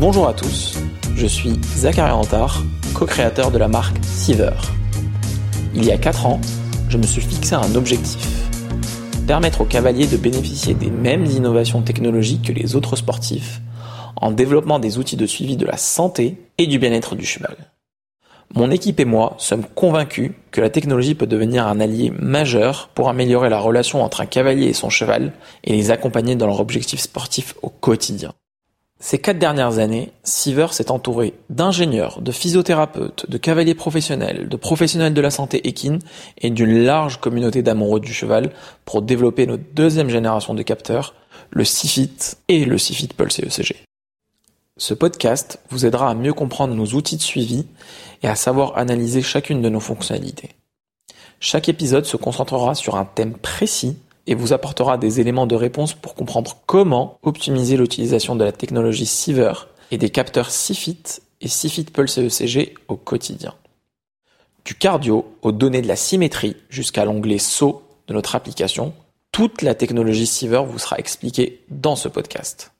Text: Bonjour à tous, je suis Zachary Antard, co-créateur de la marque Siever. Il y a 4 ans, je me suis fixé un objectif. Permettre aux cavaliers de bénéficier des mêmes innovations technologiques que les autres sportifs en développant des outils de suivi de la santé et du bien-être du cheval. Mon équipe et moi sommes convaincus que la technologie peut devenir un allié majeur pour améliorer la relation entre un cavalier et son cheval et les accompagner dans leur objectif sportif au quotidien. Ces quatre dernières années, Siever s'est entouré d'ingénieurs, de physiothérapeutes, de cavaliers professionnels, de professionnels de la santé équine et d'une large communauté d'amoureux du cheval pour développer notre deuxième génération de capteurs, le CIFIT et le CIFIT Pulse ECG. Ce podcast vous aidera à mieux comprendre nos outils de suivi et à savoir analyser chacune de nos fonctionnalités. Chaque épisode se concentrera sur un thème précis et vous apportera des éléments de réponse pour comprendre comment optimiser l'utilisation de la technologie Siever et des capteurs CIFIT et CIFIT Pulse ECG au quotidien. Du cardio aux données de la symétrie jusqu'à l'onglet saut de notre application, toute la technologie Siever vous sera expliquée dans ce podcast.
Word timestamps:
Bonjour 0.00 0.26
à 0.26 0.32
tous, 0.32 0.78
je 1.14 1.26
suis 1.26 1.60
Zachary 1.76 2.10
Antard, 2.10 2.64
co-créateur 2.94 3.50
de 3.50 3.58
la 3.58 3.68
marque 3.68 3.98
Siever. 4.02 4.56
Il 5.74 5.84
y 5.84 5.92
a 5.92 5.98
4 5.98 6.24
ans, 6.24 6.40
je 6.88 6.96
me 6.96 7.02
suis 7.02 7.20
fixé 7.20 7.54
un 7.54 7.74
objectif. 7.74 8.26
Permettre 9.26 9.60
aux 9.60 9.66
cavaliers 9.66 10.06
de 10.06 10.16
bénéficier 10.16 10.72
des 10.72 10.90
mêmes 10.90 11.26
innovations 11.26 11.82
technologiques 11.82 12.46
que 12.46 12.52
les 12.54 12.76
autres 12.76 12.96
sportifs 12.96 13.60
en 14.16 14.30
développant 14.30 14.78
des 14.78 14.96
outils 14.96 15.18
de 15.18 15.26
suivi 15.26 15.58
de 15.58 15.66
la 15.66 15.76
santé 15.76 16.38
et 16.56 16.66
du 16.66 16.78
bien-être 16.78 17.14
du 17.14 17.26
cheval. 17.26 17.58
Mon 18.54 18.70
équipe 18.70 19.00
et 19.00 19.04
moi 19.04 19.34
sommes 19.36 19.66
convaincus 19.74 20.32
que 20.50 20.62
la 20.62 20.70
technologie 20.70 21.14
peut 21.14 21.26
devenir 21.26 21.66
un 21.66 21.78
allié 21.78 22.10
majeur 22.18 22.88
pour 22.94 23.10
améliorer 23.10 23.50
la 23.50 23.60
relation 23.60 24.02
entre 24.02 24.22
un 24.22 24.26
cavalier 24.26 24.68
et 24.68 24.72
son 24.72 24.88
cheval 24.88 25.34
et 25.62 25.74
les 25.74 25.90
accompagner 25.90 26.36
dans 26.36 26.46
leur 26.46 26.60
objectif 26.60 27.00
sportif 27.00 27.54
au 27.60 27.68
quotidien. 27.68 28.32
Ces 29.02 29.18
quatre 29.18 29.38
dernières 29.38 29.78
années, 29.78 30.12
Siever 30.24 30.66
s'est 30.72 30.90
entouré 30.90 31.32
d'ingénieurs, 31.48 32.20
de 32.20 32.32
physiothérapeutes, 32.32 33.28
de 33.30 33.38
cavaliers 33.38 33.74
professionnels, 33.74 34.46
de 34.46 34.56
professionnels 34.56 35.14
de 35.14 35.20
la 35.22 35.30
santé 35.30 35.66
équine 35.66 36.00
et 36.36 36.50
d'une 36.50 36.84
large 36.84 37.18
communauté 37.18 37.62
d'amoureux 37.62 38.00
du 38.00 38.12
cheval 38.12 38.52
pour 38.84 39.00
développer 39.00 39.46
notre 39.46 39.64
deuxième 39.72 40.10
génération 40.10 40.52
de 40.52 40.62
capteurs, 40.62 41.14
le 41.50 41.64
CIFIT 41.64 42.36
et 42.48 42.66
le 42.66 42.76
CIFIT 42.76 43.08
Pulse 43.16 43.40
ECG. 43.40 43.74
Ce 44.76 44.92
podcast 44.92 45.60
vous 45.70 45.86
aidera 45.86 46.10
à 46.10 46.14
mieux 46.14 46.34
comprendre 46.34 46.74
nos 46.74 46.88
outils 46.88 47.16
de 47.16 47.22
suivi 47.22 47.64
et 48.22 48.28
à 48.28 48.34
savoir 48.34 48.76
analyser 48.76 49.22
chacune 49.22 49.62
de 49.62 49.70
nos 49.70 49.80
fonctionnalités. 49.80 50.50
Chaque 51.40 51.70
épisode 51.70 52.04
se 52.04 52.18
concentrera 52.18 52.74
sur 52.74 52.96
un 52.96 53.06
thème 53.06 53.32
précis 53.32 53.96
et 54.30 54.34
vous 54.34 54.52
apportera 54.52 54.96
des 54.96 55.20
éléments 55.20 55.48
de 55.48 55.56
réponse 55.56 55.92
pour 55.92 56.14
comprendre 56.14 56.56
comment 56.64 57.18
optimiser 57.22 57.76
l'utilisation 57.76 58.36
de 58.36 58.44
la 58.44 58.52
technologie 58.52 59.04
Siever 59.04 59.52
et 59.90 59.98
des 59.98 60.08
capteurs 60.08 60.52
CIFIT 60.52 61.20
et 61.40 61.48
CIFIT 61.48 61.86
Pulse 61.86 62.18
ECG 62.18 62.74
au 62.86 62.96
quotidien. 62.96 63.54
Du 64.64 64.76
cardio 64.76 65.26
aux 65.42 65.50
données 65.50 65.82
de 65.82 65.88
la 65.88 65.96
symétrie 65.96 66.56
jusqu'à 66.68 67.04
l'onglet 67.04 67.38
saut 67.38 67.82
de 68.06 68.14
notre 68.14 68.36
application, 68.36 68.94
toute 69.32 69.62
la 69.62 69.74
technologie 69.74 70.26
Siever 70.26 70.62
vous 70.64 70.78
sera 70.78 70.96
expliquée 70.98 71.64
dans 71.68 71.96
ce 71.96 72.06
podcast. 72.06 72.72